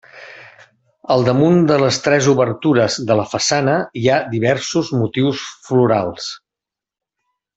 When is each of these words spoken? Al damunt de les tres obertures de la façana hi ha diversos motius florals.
Al 1.15 1.25
damunt 1.27 1.59
de 1.71 1.75
les 1.83 1.99
tres 2.07 2.29
obertures 2.31 2.97
de 3.11 3.17
la 3.21 3.27
façana 3.35 3.77
hi 4.03 4.09
ha 4.09 4.17
diversos 4.33 4.91
motius 5.03 5.45
florals. 5.69 6.33